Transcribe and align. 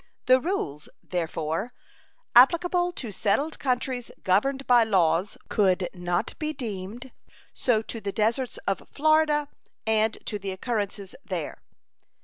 The 0.25 0.39
rules, 0.39 0.89
therefore, 1.03 1.73
applicable 2.35 2.91
to 2.93 3.11
settled 3.11 3.59
countries 3.59 4.09
governed 4.23 4.65
by 4.65 4.83
laws 4.83 5.37
could 5.47 5.87
not 5.93 6.33
be 6.39 6.53
deemed 6.53 7.11
so 7.53 7.83
to 7.83 8.01
the 8.01 8.11
deserts 8.11 8.57
of 8.67 8.89
Florida 8.89 9.47
and 9.85 10.17
to 10.25 10.39
the 10.39 10.49
occurrences 10.53 11.13
there. 11.23 11.61